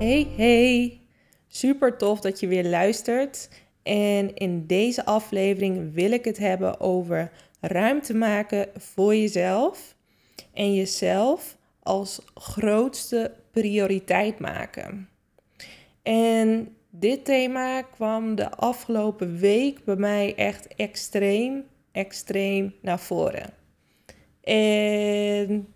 [0.00, 1.00] Hey, hey.
[1.48, 3.48] Super tof dat je weer luistert.
[3.82, 9.96] En in deze aflevering wil ik het hebben over ruimte maken voor jezelf
[10.52, 15.08] en jezelf als grootste prioriteit maken.
[16.02, 23.50] En dit thema kwam de afgelopen week bij mij echt extreem, extreem naar voren.
[24.42, 25.74] En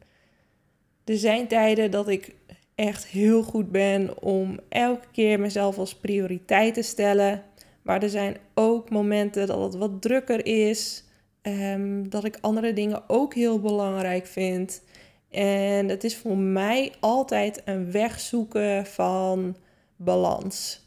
[1.04, 2.34] er zijn tijden dat ik
[2.74, 7.42] echt heel goed ben om elke keer mezelf als prioriteit te stellen.
[7.82, 11.04] Maar er zijn ook momenten dat het wat drukker is.
[11.42, 14.82] Um, dat ik andere dingen ook heel belangrijk vind.
[15.30, 19.56] En het is voor mij altijd een weg zoeken van
[19.96, 20.82] balans.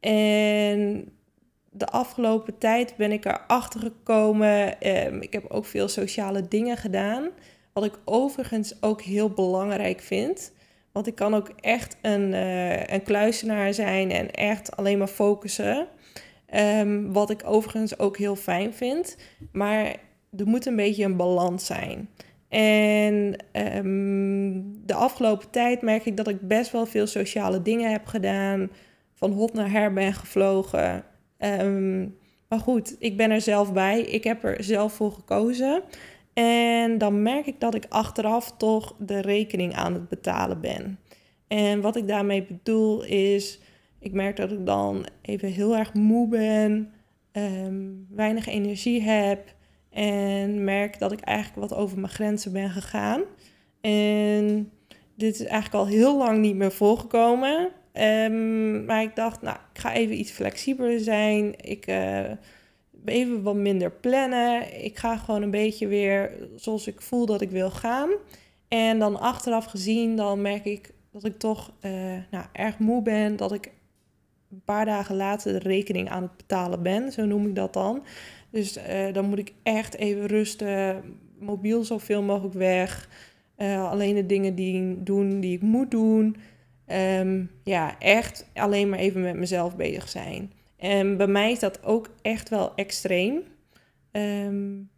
[0.00, 1.12] En
[1.70, 4.88] de afgelopen tijd ben ik erachter gekomen.
[5.06, 7.28] Um, ik heb ook veel sociale dingen gedaan.
[7.72, 10.52] Wat ik overigens ook heel belangrijk vind.
[10.94, 15.86] Want ik kan ook echt een, uh, een kluisenaar zijn en echt alleen maar focussen.
[16.54, 19.16] Um, wat ik overigens ook heel fijn vind.
[19.52, 19.84] Maar
[20.36, 22.08] er moet een beetje een balans zijn.
[22.48, 28.06] En um, de afgelopen tijd merk ik dat ik best wel veel sociale dingen heb
[28.06, 28.70] gedaan.
[29.14, 31.04] Van hot naar her ben gevlogen.
[31.38, 32.16] Um,
[32.48, 34.00] maar goed, ik ben er zelf bij.
[34.00, 35.82] Ik heb er zelf voor gekozen.
[36.34, 40.98] En dan merk ik dat ik achteraf toch de rekening aan het betalen ben.
[41.48, 43.60] En wat ik daarmee bedoel is,
[43.98, 46.92] ik merk dat ik dan even heel erg moe ben,
[47.32, 49.54] um, weinig energie heb
[49.90, 53.22] en merk dat ik eigenlijk wat over mijn grenzen ben gegaan.
[53.80, 54.70] En
[55.14, 57.70] dit is eigenlijk al heel lang niet meer voorgekomen.
[57.92, 61.54] Um, maar ik dacht, nou, ik ga even iets flexibeler zijn.
[61.60, 62.30] Ik uh,
[63.04, 64.84] even wat minder plannen.
[64.84, 68.10] Ik ga gewoon een beetje weer zoals ik voel dat ik wil gaan.
[68.68, 71.90] En dan achteraf gezien, dan merk ik dat ik toch uh,
[72.30, 73.36] nou, erg moe ben.
[73.36, 73.72] Dat ik
[74.50, 77.12] een paar dagen later de rekening aan het betalen ben.
[77.12, 78.04] Zo noem ik dat dan.
[78.50, 81.02] Dus uh, dan moet ik echt even rusten.
[81.38, 83.08] Mobiel zoveel mogelijk weg.
[83.58, 86.36] Uh, alleen de dingen die doen die ik moet doen.
[87.18, 90.52] Um, ja, echt alleen maar even met mezelf bezig zijn.
[90.84, 93.42] En bij mij is dat ook echt wel extreem.
[94.12, 94.90] Um,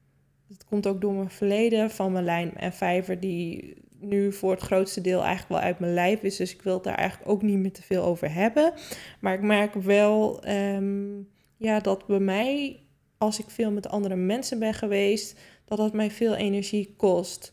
[0.49, 4.61] dat komt ook door mijn verleden van mijn lijn en vijver, die nu voor het
[4.61, 6.37] grootste deel eigenlijk wel uit mijn lijf is.
[6.37, 8.73] Dus ik wil het daar eigenlijk ook niet meer te veel over hebben.
[9.21, 12.81] Maar ik merk wel um, ja, dat bij mij,
[13.19, 17.53] als ik veel met andere mensen ben geweest, dat dat mij veel energie kost.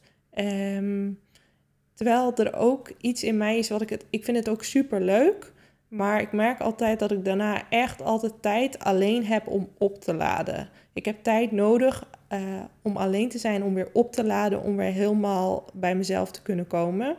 [1.93, 4.05] Terwijl er ook iets in mij is wat ik het.
[4.09, 5.53] Ik vind het ook super leuk.
[5.93, 10.13] Maar ik merk altijd dat ik daarna echt altijd tijd alleen heb om op te
[10.13, 10.69] laden.
[10.93, 12.39] Ik heb tijd nodig uh,
[12.81, 16.41] om alleen te zijn, om weer op te laden, om weer helemaal bij mezelf te
[16.41, 17.15] kunnen komen.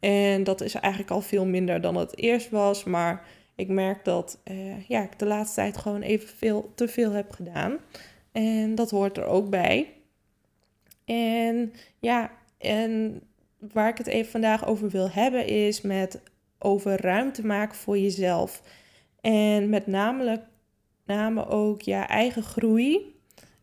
[0.00, 2.84] En dat is eigenlijk al veel minder dan het eerst was.
[2.84, 3.24] Maar
[3.54, 7.30] ik merk dat uh, ja, ik de laatste tijd gewoon even veel, te veel heb
[7.30, 7.78] gedaan.
[8.32, 9.92] En dat hoort er ook bij.
[11.04, 13.22] En ja, en
[13.58, 16.20] waar ik het even vandaag over wil hebben is met
[16.62, 18.62] over ruimte maken voor jezelf.
[19.20, 23.14] En met name, ook je eigen groei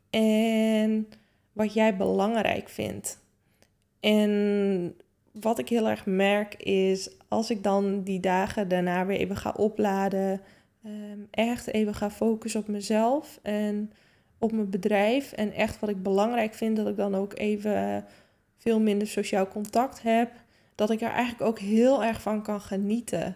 [0.10, 1.08] en
[1.54, 3.20] wat jij belangrijk vindt.
[4.00, 4.96] En
[5.32, 9.54] wat ik heel erg merk is als ik dan die dagen daarna weer even ga
[9.58, 10.42] opladen,
[10.86, 13.92] um, echt even ga focussen op mezelf en
[14.38, 18.06] op mijn bedrijf en echt wat ik belangrijk vind, dat ik dan ook even
[18.58, 20.32] veel minder sociaal contact heb
[20.80, 23.36] dat ik er eigenlijk ook heel erg van kan genieten.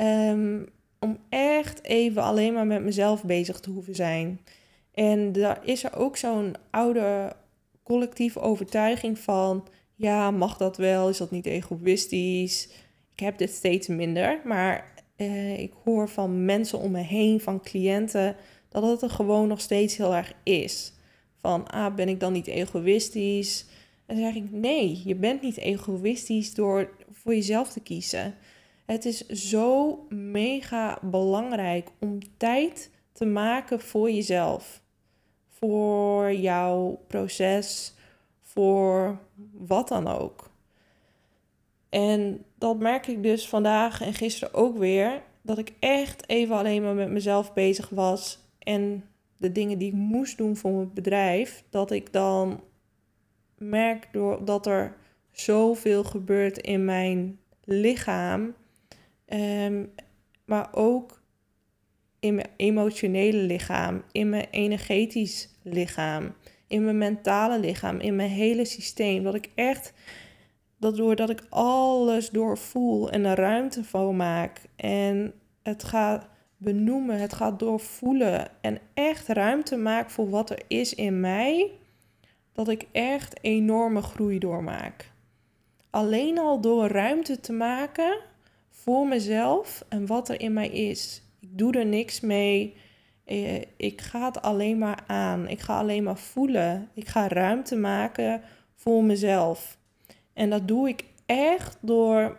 [0.00, 0.66] Um,
[1.00, 4.40] om echt even alleen maar met mezelf bezig te hoeven zijn.
[4.94, 7.32] En daar is er ook zo'n oude
[7.82, 11.08] collectieve overtuiging van: ja, mag dat wel?
[11.08, 12.68] Is dat niet egoïstisch?
[13.12, 17.60] Ik heb dit steeds minder, maar uh, ik hoor van mensen om me heen, van
[17.60, 18.36] cliënten,
[18.68, 20.92] dat het er gewoon nog steeds heel erg is.
[21.36, 23.66] Van, ah, ben ik dan niet egoïstisch?
[24.06, 28.34] En zeg ik, nee, je bent niet egoïstisch door voor jezelf te kiezen.
[28.84, 34.82] Het is zo mega belangrijk om tijd te maken voor jezelf.
[35.48, 37.94] Voor jouw proces,
[38.42, 39.18] voor
[39.52, 40.50] wat dan ook.
[41.88, 45.22] En dat merk ik dus vandaag en gisteren ook weer.
[45.42, 48.38] Dat ik echt even alleen maar met mezelf bezig was.
[48.58, 49.04] En
[49.36, 51.64] de dingen die ik moest doen voor mijn bedrijf.
[51.70, 52.60] Dat ik dan
[53.58, 54.96] merk door, dat er
[55.30, 58.54] zoveel gebeurt in mijn lichaam.
[59.26, 59.92] Um,
[60.44, 61.22] maar ook
[62.20, 66.34] in mijn emotionele lichaam, in mijn energetisch lichaam,
[66.66, 69.22] in mijn mentale lichaam, in mijn hele systeem.
[69.22, 69.92] Dat ik echt,
[70.76, 77.32] dat doordat ik alles doorvoel en er ruimte voor maak en het gaat benoemen, het
[77.32, 81.70] gaat doorvoelen en echt ruimte maak voor wat er is in mij,
[82.54, 85.12] dat ik echt enorme groei doormaak.
[85.90, 88.16] Alleen al door ruimte te maken
[88.70, 91.22] voor mezelf en wat er in mij is.
[91.40, 92.76] Ik doe er niks mee.
[93.24, 95.48] Eh, ik ga het alleen maar aan.
[95.48, 96.88] Ik ga alleen maar voelen.
[96.94, 98.40] Ik ga ruimte maken
[98.74, 99.78] voor mezelf.
[100.32, 102.36] En dat doe ik echt door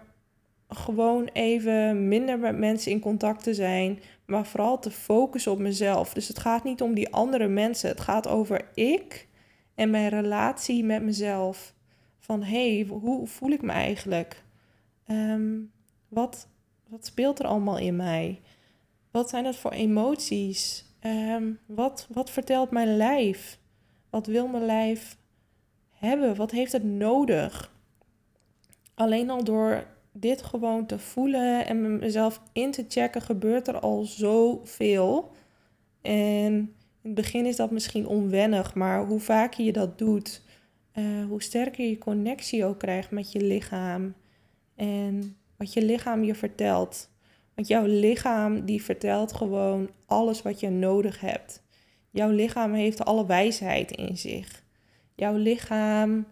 [0.70, 6.14] gewoon even minder met mensen in contact te zijn, maar vooral te focussen op mezelf.
[6.14, 7.90] Dus het gaat niet om die andere mensen.
[7.90, 9.28] Het gaat over ik
[9.76, 11.74] en mijn relatie met mezelf.
[12.20, 14.44] Van hé, hey, hoe voel ik me eigenlijk?
[15.08, 15.72] Um,
[16.08, 16.48] wat,
[16.88, 18.42] wat speelt er allemaal in mij?
[19.12, 20.86] Wat zijn dat voor emoties?
[21.00, 23.60] Ehm, wat, wat vertelt mijn lijf?
[24.10, 25.18] Wat wil mijn lijf
[25.92, 26.36] hebben?
[26.36, 27.74] Wat heeft het nodig?
[28.94, 34.04] Alleen al door dit gewoon te voelen en mezelf in te checken, gebeurt er al
[34.04, 35.32] zoveel.
[36.02, 40.42] En in het begin is dat misschien onwennig, maar hoe vaker je dat doet,
[40.94, 44.14] uh, hoe sterker je connectie ook krijgt met je lichaam.
[44.76, 47.10] En wat je lichaam je vertelt.
[47.56, 51.64] Want jouw lichaam die vertelt gewoon alles wat je nodig hebt.
[52.10, 54.64] Jouw lichaam heeft alle wijsheid in zich.
[55.16, 56.26] Jouw lichaam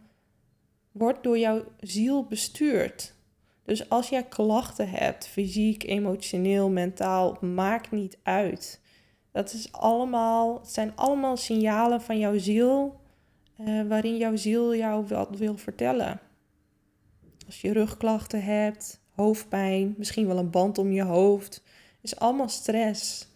[0.92, 3.16] wordt door jouw ziel bestuurd.
[3.64, 8.82] Dus als jij klachten hebt, fysiek, emotioneel, mentaal, maakt niet uit.
[9.34, 13.00] Dat is allemaal, het zijn allemaal signalen van jouw ziel,
[13.60, 16.20] uh, waarin jouw ziel jou wat wil vertellen.
[17.46, 21.64] Als je rugklachten hebt, hoofdpijn, misschien wel een band om je hoofd.
[22.02, 23.28] is allemaal stress.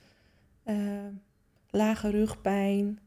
[0.66, 1.06] Uh,
[1.70, 3.00] lage rugpijn.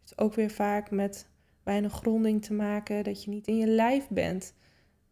[0.00, 1.26] Heeft ook weer vaak met
[1.62, 4.54] weinig gronding te maken, dat je niet in je lijf bent.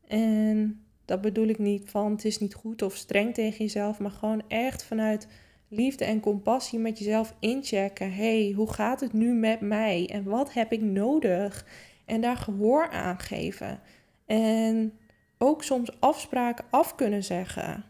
[0.07, 4.11] En dat bedoel ik niet van het is niet goed of streng tegen jezelf, maar
[4.11, 5.29] gewoon echt vanuit
[5.71, 8.13] liefde en compassie met jezelf inchecken.
[8.13, 10.09] hey, hoe gaat het nu met mij?
[10.13, 11.67] En wat heb ik nodig?
[12.05, 13.81] En daar gehoor aan geven.
[14.27, 14.99] En
[15.39, 17.85] ook soms afspraken af kunnen zeggen.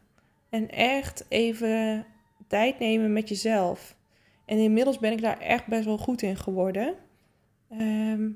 [0.48, 2.06] En echt even
[2.46, 3.96] tijd nemen met jezelf.
[4.44, 6.94] En inmiddels ben ik daar echt best wel goed in geworden.
[7.68, 8.30] Ehm,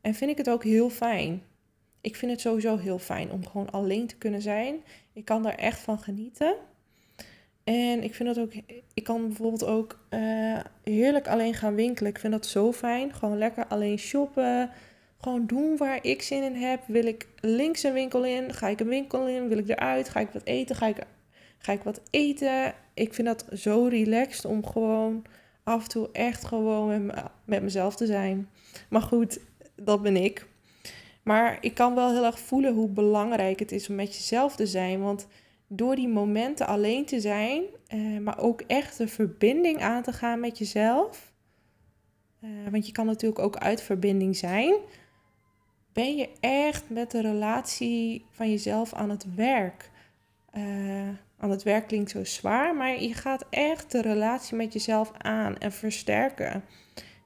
[0.00, 1.42] en vind ik het ook heel fijn.
[2.00, 4.76] Ik vind het sowieso heel fijn om gewoon alleen te kunnen zijn.
[5.12, 6.54] Ik kan daar echt van genieten.
[7.68, 8.52] En ik vind dat ook,
[8.94, 12.10] ik kan bijvoorbeeld ook uh, heerlijk alleen gaan winkelen.
[12.10, 13.14] Ik vind dat zo fijn.
[13.14, 14.70] Gewoon lekker alleen shoppen.
[15.20, 16.82] Gewoon doen waar ik zin in heb.
[16.86, 18.54] Wil ik links een winkel in?
[18.54, 19.48] Ga ik een winkel in?
[19.48, 20.08] Wil ik eruit?
[20.08, 20.76] Ga ik wat eten?
[20.76, 20.96] Ga ik,
[21.58, 22.74] ga ik wat eten?
[22.94, 25.24] Ik vind dat zo relaxed om gewoon
[25.64, 28.48] af en toe echt gewoon met, met mezelf te zijn.
[28.88, 29.40] Maar goed,
[29.76, 30.46] dat ben ik.
[31.22, 34.66] Maar ik kan wel heel erg voelen hoe belangrijk het is om met jezelf te
[34.66, 35.00] zijn.
[35.00, 35.26] Want
[35.68, 40.40] door die momenten alleen te zijn, eh, maar ook echt een verbinding aan te gaan
[40.40, 41.32] met jezelf.
[42.40, 44.74] Eh, want je kan natuurlijk ook uit verbinding zijn
[45.92, 49.90] ben je echt met de relatie van jezelf aan het werk.
[51.40, 55.58] Aan het werk klinkt zo zwaar, maar je gaat echt de relatie met jezelf aan
[55.58, 56.64] en versterken.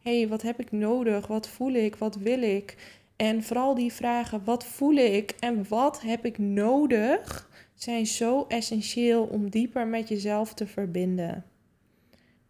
[0.02, 1.26] Hé, hey, wat heb ik nodig?
[1.26, 1.96] Wat voel ik?
[1.96, 2.76] Wat wil ik?
[3.16, 7.50] En vooral die vragen, wat voel ik en wat heb ik nodig,
[7.82, 11.44] zijn zo essentieel om dieper met jezelf te verbinden.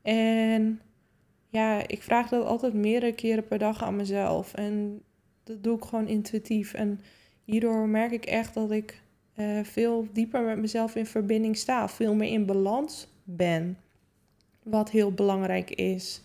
[0.03, 0.81] En
[1.49, 4.55] ja, ik vraag dat altijd meerdere keren per dag aan mezelf.
[4.55, 5.03] En
[5.45, 6.75] dat doe ik gewoon intuïtief.
[6.75, 7.01] En
[7.45, 9.03] hierdoor merk ik echt dat ik
[9.37, 11.89] uh, veel dieper met mezelf in verbinding sta.
[11.89, 13.79] Veel meer in balans ben.
[14.62, 16.23] Wat heel belangrijk is.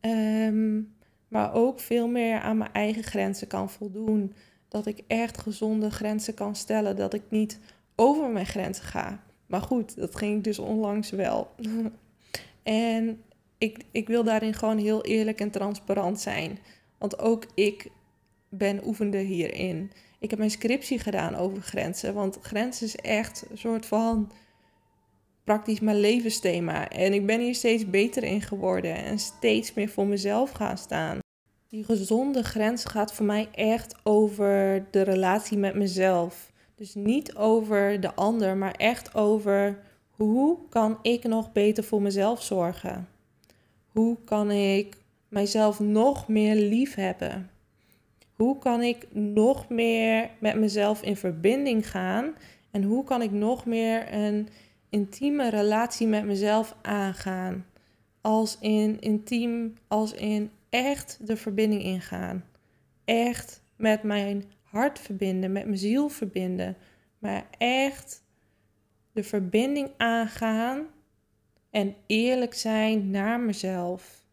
[0.00, 0.94] Um,
[1.28, 4.32] maar ook veel meer aan mijn eigen grenzen kan voldoen.
[4.68, 6.96] Dat ik echt gezonde grenzen kan stellen.
[6.96, 7.58] Dat ik niet
[8.02, 9.22] over mijn grenzen ga.
[9.46, 11.50] Maar goed, dat ging ik dus onlangs wel.
[12.62, 13.22] en
[13.58, 16.58] ik, ik wil daarin gewoon heel eerlijk en transparant zijn.
[16.98, 17.90] Want ook ik
[18.48, 19.90] ben oefende hierin.
[20.18, 24.32] Ik heb mijn scriptie gedaan over grenzen, want grenzen is echt een soort van
[25.44, 26.88] praktisch mijn levensthema.
[26.88, 31.18] En ik ben hier steeds beter in geworden en steeds meer voor mezelf gaan staan.
[31.68, 36.51] Die gezonde grens gaat voor mij echt over de relatie met mezelf.
[36.82, 39.78] Dus niet over de ander, maar echt over
[40.10, 43.08] hoe kan ik nog beter voor mezelf zorgen?
[43.86, 44.96] Hoe kan ik
[45.28, 47.50] mijzelf nog meer lief hebben?
[48.32, 52.34] Hoe kan ik nog meer met mezelf in verbinding gaan?
[52.70, 54.48] En hoe kan ik nog meer een
[54.88, 57.66] intieme relatie met mezelf aangaan?
[58.20, 62.44] Als in intiem, als in echt de verbinding ingaan.
[63.04, 66.76] Echt met mijn hart verbinden, met mijn ziel verbinden.
[67.18, 68.22] Maar echt
[69.12, 70.86] de verbinding aangaan
[71.70, 74.24] en eerlijk zijn naar mezelf.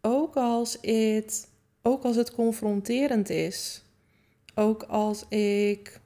[0.00, 1.50] Ook als het,
[1.82, 3.84] ook als het confronterend is.
[4.54, 6.00] Ook als ik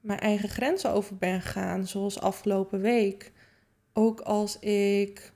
[0.00, 3.32] mijn eigen grenzen over ben gegaan, zoals afgelopen week.
[3.92, 5.32] Ook als ik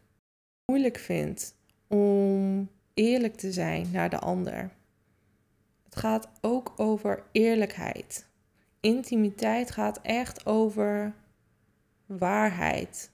[0.67, 1.55] moeilijk vind
[1.87, 4.71] om eerlijk te zijn naar de ander.
[5.91, 8.27] Het gaat ook over eerlijkheid.
[8.81, 11.15] Intimiteit gaat echt over
[12.07, 13.11] waarheid.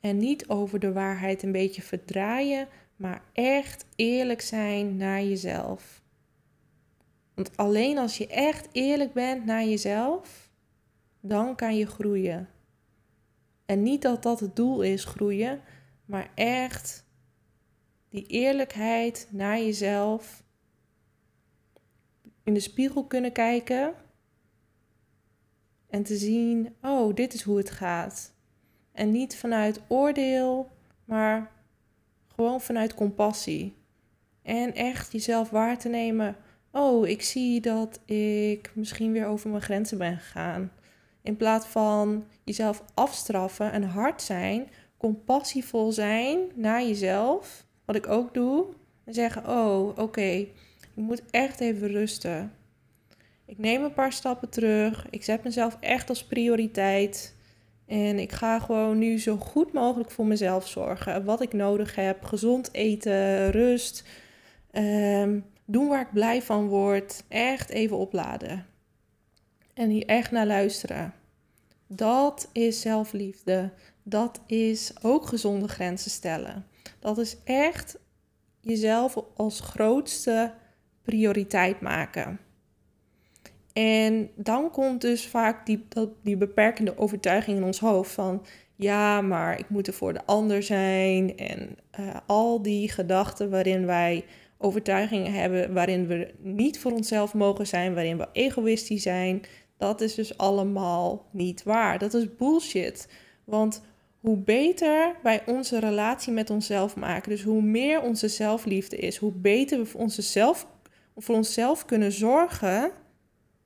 [0.00, 6.02] En niet over de waarheid een beetje verdraaien, maar echt eerlijk zijn naar jezelf.
[7.34, 10.50] Want alleen als je echt eerlijk bent naar jezelf,
[11.20, 12.48] dan kan je groeien.
[13.66, 15.60] En niet dat dat het doel is, groeien,
[16.04, 17.04] maar echt
[18.08, 20.42] die eerlijkheid naar jezelf.
[22.44, 23.94] In de spiegel kunnen kijken
[25.88, 28.34] en te zien, oh, dit is hoe het gaat.
[28.92, 30.70] En niet vanuit oordeel,
[31.04, 31.50] maar
[32.34, 33.74] gewoon vanuit compassie.
[34.42, 36.36] En echt jezelf waar te nemen.
[36.70, 40.72] Oh, ik zie dat ik misschien weer over mijn grenzen ben gegaan.
[41.22, 47.66] In plaats van jezelf afstraffen en hard zijn, compassievol zijn naar jezelf.
[47.84, 48.66] Wat ik ook doe.
[49.04, 50.46] En zeggen: Oh, oké,
[50.94, 52.52] ik moet echt even rusten.
[53.44, 55.06] Ik neem een paar stappen terug.
[55.10, 57.34] Ik zet mezelf echt als prioriteit.
[57.86, 61.24] En ik ga gewoon nu zo goed mogelijk voor mezelf zorgen.
[61.24, 62.24] Wat ik nodig heb.
[62.24, 64.04] Gezond eten, rust.
[64.70, 67.24] Ehm, doen waar ik blij van word.
[67.28, 68.66] Echt even opladen.
[69.74, 71.14] En hier echt naar luisteren.
[71.86, 73.72] Dat is zelfliefde.
[74.02, 76.66] Dat is ook gezonde grenzen stellen.
[76.98, 77.98] Dat is echt
[78.60, 80.52] jezelf als grootste
[81.02, 82.38] prioriteit maken.
[83.72, 85.84] En dan komt dus vaak die,
[86.22, 88.44] die beperkende overtuiging in ons hoofd van
[88.76, 91.36] ja, maar ik moet er voor de ander zijn.
[91.36, 94.24] En uh, al die gedachten waarin wij
[94.58, 99.42] overtuigingen hebben, waarin we niet voor onszelf mogen zijn, waarin we egoïstisch zijn,
[99.78, 101.98] dat is dus allemaal niet waar.
[101.98, 103.08] Dat is bullshit.
[103.44, 103.82] Want
[104.20, 109.32] hoe beter wij onze relatie met onszelf maken, dus hoe meer onze zelfliefde is, hoe
[109.32, 110.66] beter we voor, onszelf,
[111.16, 112.92] voor onszelf kunnen zorgen,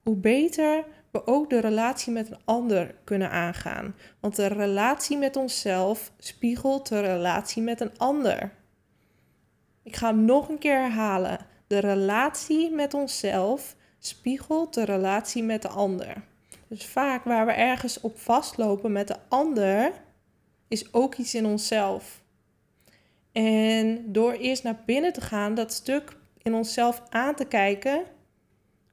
[0.03, 3.95] hoe beter we ook de relatie met een ander kunnen aangaan.
[4.21, 8.53] Want de relatie met onszelf spiegelt de relatie met een ander.
[9.83, 11.39] Ik ga hem nog een keer herhalen.
[11.67, 16.23] De relatie met onszelf spiegelt de relatie met de ander.
[16.69, 19.93] Dus vaak waar we ergens op vastlopen met de ander,
[20.69, 22.23] is ook iets in onszelf.
[23.33, 28.05] En door eerst naar binnen te gaan, dat stuk in onszelf aan te kijken,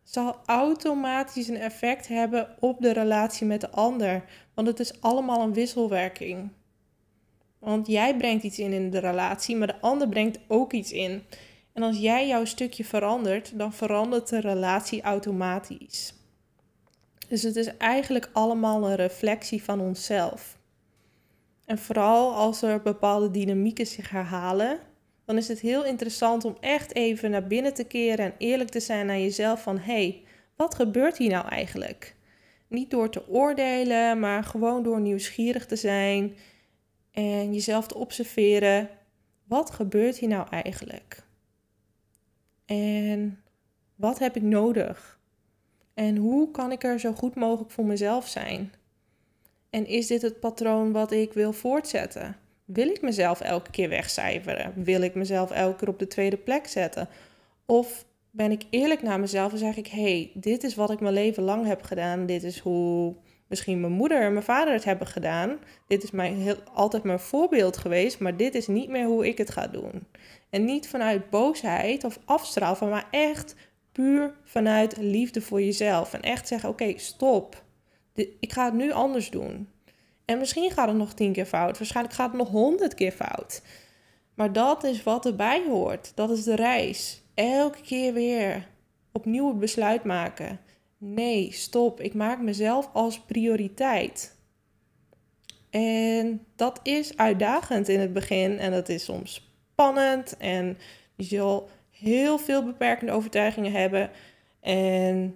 [0.03, 4.23] zal automatisch een effect hebben op de relatie met de ander.
[4.53, 6.49] Want het is allemaal een wisselwerking.
[7.59, 11.23] Want jij brengt iets in in de relatie, maar de ander brengt ook iets in.
[11.73, 16.13] En als jij jouw stukje verandert, dan verandert de relatie automatisch.
[17.27, 20.57] Dus het is eigenlijk allemaal een reflectie van onszelf.
[21.65, 24.79] En vooral als er bepaalde dynamieken zich herhalen,
[25.25, 28.79] dan is het heel interessant om echt even naar binnen te keren en eerlijk te
[28.79, 30.23] zijn naar jezelf van hé, hey,
[30.55, 32.15] wat gebeurt hier nou eigenlijk?
[32.67, 36.35] Niet door te oordelen, maar gewoon door nieuwsgierig te zijn
[37.11, 38.89] en jezelf te observeren.
[39.43, 41.23] Wat gebeurt hier nou eigenlijk?
[42.65, 43.43] En
[43.95, 45.19] wat heb ik nodig?
[45.93, 48.73] En hoe kan ik er zo goed mogelijk voor mezelf zijn?
[49.69, 52.37] En is dit het patroon wat ik wil voortzetten?
[52.65, 54.73] Wil ik mezelf elke keer wegcijferen?
[54.75, 57.09] Wil ik mezelf elke keer op de tweede plek zetten?
[57.65, 61.13] Of ben ik eerlijk naar mezelf en zeg ik: hey, dit is wat ik mijn
[61.13, 62.25] leven lang heb gedaan.
[62.25, 63.15] Dit is hoe
[63.47, 65.59] misschien mijn moeder en mijn vader het hebben gedaan.
[65.87, 69.37] Dit is mijn, heel, altijd mijn voorbeeld geweest, maar dit is niet meer hoe ik
[69.37, 70.07] het ga doen.
[70.49, 73.55] En niet vanuit boosheid of afstraffen, maar echt
[73.91, 76.13] puur vanuit liefde voor jezelf.
[76.13, 77.63] En echt zeggen: oké, stop.
[78.39, 79.67] Ik ga het nu anders doen.
[80.25, 81.77] En misschien gaat het nog tien keer fout.
[81.77, 83.61] Waarschijnlijk gaat het nog honderd keer fout.
[84.33, 86.11] Maar dat is wat erbij hoort.
[86.15, 87.23] Dat is de reis.
[87.33, 88.67] elke keer weer
[89.11, 90.59] opnieuw het besluit maken.
[90.97, 92.01] Nee, stop.
[92.01, 94.35] Ik maak mezelf als prioriteit.
[95.69, 100.77] En dat is uitdagend in het begin en dat is soms spannend en
[101.15, 104.09] je zal heel veel beperkende overtuigingen hebben.
[104.59, 105.35] En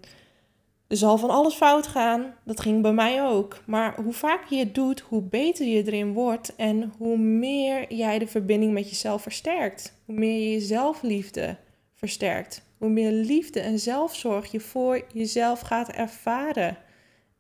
[0.88, 2.36] er zal van alles fout gaan.
[2.44, 3.63] Dat ging bij mij ook.
[3.65, 8.20] Maar hoe vaker je het doet, hoe beter je erin wordt en hoe meer jij
[8.20, 9.98] de verbinding met jezelf versterkt.
[10.06, 11.58] Hoe meer je je zelfliefde
[11.94, 12.65] versterkt.
[12.77, 16.77] Hoe meer liefde en zelfzorg je voor jezelf gaat ervaren.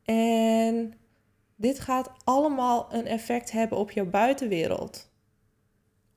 [0.03, 0.93] En
[1.55, 5.09] dit gaat allemaal een effect hebben op jouw buitenwereld.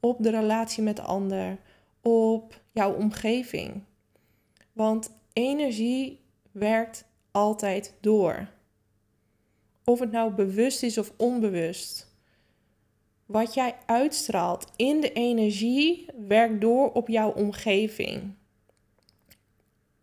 [0.00, 1.58] Op de relatie met de ander,
[2.02, 3.82] op jouw omgeving.
[4.72, 6.20] Want energie
[6.52, 8.48] werkt altijd door.
[9.84, 12.08] Of het nou bewust is of onbewust.
[13.26, 18.34] Wat jij uitstraalt in de energie werkt door op jouw omgeving.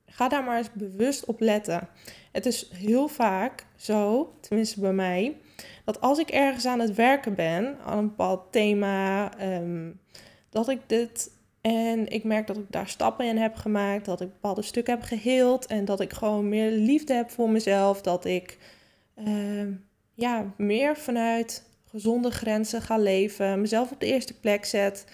[0.06, 1.90] Ga daar maar eens bewust op letten.
[2.32, 5.38] Het is heel vaak zo, tenminste bij mij,
[5.86, 9.92] dat als ik ergens aan het werken ben, aan een bepaald thema, ehm,
[10.50, 11.32] dat ik dit
[11.62, 15.04] en ik merk dat ik daar stappen in heb gemaakt, dat ik bepaalde stukken heb
[15.04, 18.58] geheeld en dat ik gewoon meer liefde heb voor mezelf, dat ik
[19.16, 19.72] ehm,
[20.14, 25.06] ja, meer vanuit gezonde grenzen ga leven, mezelf op de eerste plek zet.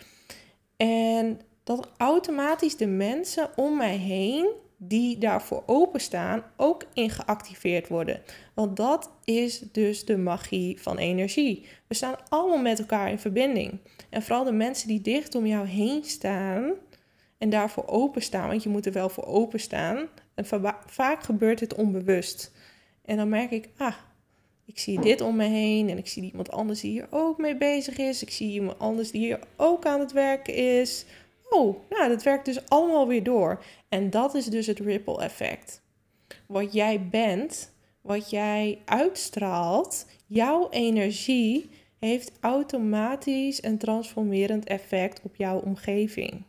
[0.78, 4.48] En dat automatisch de mensen om mij heen
[4.88, 8.22] die daarvoor openstaan ook in geactiveerd worden.
[8.54, 11.66] Want dat is dus de magie van energie.
[11.88, 13.80] We staan allemaal met elkaar in verbinding.
[14.10, 16.74] En vooral de mensen die dicht om jou heen staan
[17.38, 20.08] en daarvoor openstaan, want je moet er wel voor openstaan.
[20.36, 20.46] En
[20.86, 22.52] vaak gebeurt dit onbewust.
[23.06, 23.96] En dan merk ik, ah,
[24.66, 27.58] ik zie dit om me heen en ik zie iemand anders die hier ook mee
[27.58, 28.22] bezig is.
[28.22, 31.06] Ik zie iemand anders die hier ook aan het werken is
[31.54, 33.64] oh, nou, dat werkt dus allemaal weer door.
[33.90, 35.82] En dat is dus het ripple effect.
[36.48, 45.60] Wat jij bent, wat jij uitstraalt, jouw energie heeft automatisch een transformerend effect op jouw
[45.60, 46.44] omgeving.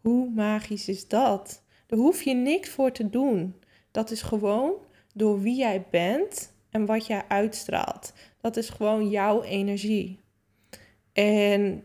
[0.00, 1.62] Hoe magisch is dat?
[1.86, 3.54] Daar hoef je niks voor te doen.
[3.90, 4.72] Dat is gewoon
[5.14, 8.12] door wie jij bent en wat jij uitstraalt.
[8.40, 10.20] Dat is gewoon jouw energie.
[11.12, 11.84] En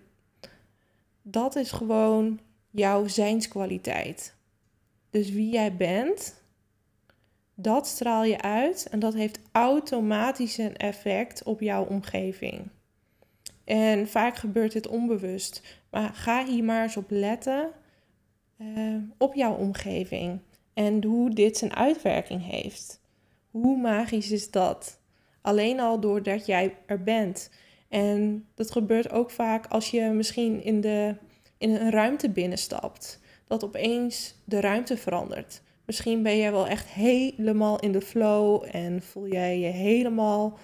[1.31, 2.39] dat is gewoon
[2.69, 4.35] jouw zijnskwaliteit.
[5.09, 6.43] Dus wie jij bent,
[7.55, 12.69] dat straal je uit en dat heeft automatisch een effect op jouw omgeving.
[13.63, 15.79] En vaak gebeurt dit onbewust.
[15.89, 17.71] Maar ga hier maar eens op letten
[18.57, 20.39] uh, op jouw omgeving
[20.73, 23.01] en hoe dit zijn uitwerking heeft.
[23.51, 24.99] Hoe magisch is dat?
[25.41, 27.49] Alleen al doordat jij er bent.
[27.91, 31.15] En dat gebeurt ook vaak als je misschien in, de,
[31.57, 33.19] in een ruimte binnenstapt.
[33.47, 35.61] Dat opeens de ruimte verandert.
[35.85, 40.57] Misschien ben jij wel echt helemaal in de flow en voel jij je helemaal,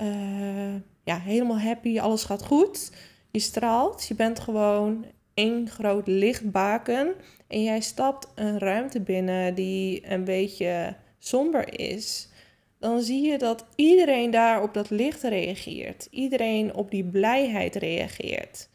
[0.00, 0.74] uh,
[1.04, 2.00] ja, helemaal happy.
[2.00, 2.92] Alles gaat goed.
[3.30, 4.06] Je straalt.
[4.06, 7.14] Je bent gewoon één groot lichtbaken.
[7.46, 12.28] En jij stapt een ruimte binnen die een beetje somber is
[12.84, 16.06] dan zie je dat iedereen daar op dat licht reageert.
[16.10, 18.68] Iedereen op die blijheid reageert.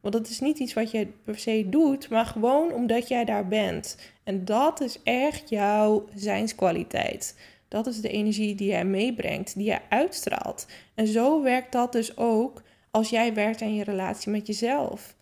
[0.00, 3.48] Want dat is niet iets wat je per se doet, maar gewoon omdat jij daar
[3.48, 3.96] bent.
[4.24, 7.38] En dat is echt jouw zijnskwaliteit.
[7.68, 10.66] Dat is de energie die jij meebrengt, die jij uitstraalt.
[10.94, 15.14] En zo werkt dat dus ook als jij werkt aan je relatie met jezelf.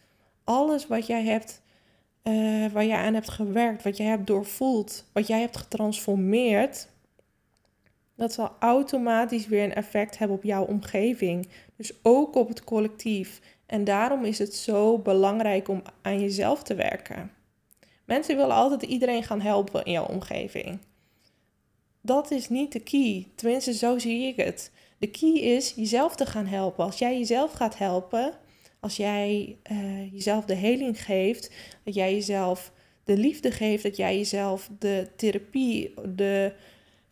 [0.45, 1.63] Alles wat jij hebt,
[2.23, 6.93] uh, waar jij aan hebt gewerkt, wat jij hebt doorvoeld, wat jij hebt getransformeerd,
[8.17, 11.49] dat zal automatisch weer een effect hebben op jouw omgeving.
[11.77, 13.41] Dus ook op het collectief.
[13.67, 17.31] En daarom is het zo belangrijk om aan jezelf te werken.
[18.05, 20.79] Mensen willen altijd iedereen gaan helpen in jouw omgeving.
[22.01, 23.29] Dat is niet de key.
[23.35, 24.71] Tenminste, zo zie ik het.
[24.99, 26.85] De key is jezelf te gaan helpen.
[26.85, 28.33] Als jij jezelf gaat helpen,
[28.81, 31.51] als jij uh, jezelf de heling geeft,
[31.85, 32.73] dat jij jezelf
[33.05, 36.53] de liefde geeft, dat jij jezelf de therapie, de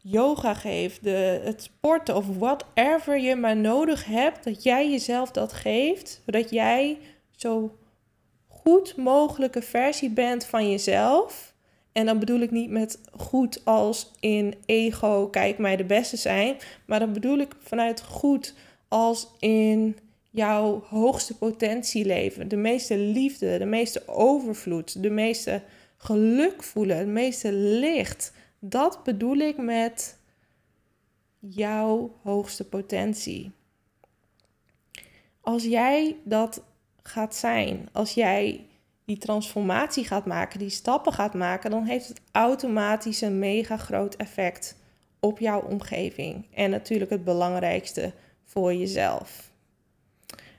[0.03, 5.53] yoga geeft, de, het sporten of whatever je maar nodig hebt, dat jij jezelf dat
[5.53, 6.99] geeft, zodat jij
[7.37, 7.77] zo
[8.49, 11.55] goed mogelijke versie bent van jezelf.
[11.93, 16.57] En dan bedoel ik niet met goed als in ego, kijk mij de beste zijn,
[16.87, 18.55] maar dan bedoel ik vanuit goed
[18.89, 19.97] als in
[20.31, 25.63] jouw hoogste potentie leven, de meeste liefde, de meeste overvloed, de meeste
[25.97, 28.33] geluk voelen, het meeste licht
[28.65, 30.19] dat bedoel ik met
[31.39, 33.53] jouw hoogste potentie.
[35.41, 36.63] Als jij dat
[37.03, 38.67] gaat zijn, als jij
[39.05, 44.15] die transformatie gaat maken, die stappen gaat maken, dan heeft het automatisch een mega groot
[44.15, 44.77] effect
[45.21, 46.47] op jouw omgeving.
[46.55, 48.13] En natuurlijk het belangrijkste
[48.45, 49.53] voor jezelf.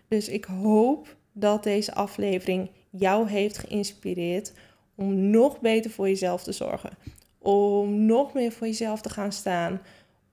[0.08, 4.54] Dus ik hoop dat deze aflevering jou heeft geïnspireerd
[4.96, 6.98] om nog beter voor jezelf te zorgen.
[7.44, 9.82] Om nog meer voor jezelf te gaan staan.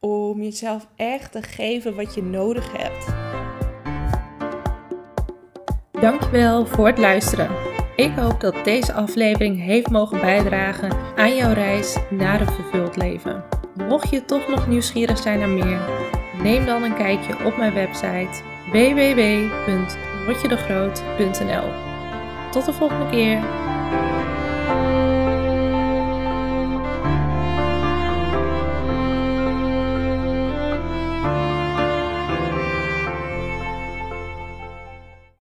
[0.01, 3.07] Om jezelf echt te geven wat je nodig hebt.
[6.01, 7.51] Dankjewel voor het luisteren.
[7.97, 13.45] Ik hoop dat deze aflevering heeft mogen bijdragen aan jouw reis naar een vervuld leven.
[13.89, 15.81] Mocht je toch nog nieuwsgierig zijn naar meer,
[16.43, 18.43] neem dan een kijkje op mijn website
[18.73, 21.69] www.rotjedegroot.nl.
[22.51, 23.69] Tot de volgende keer.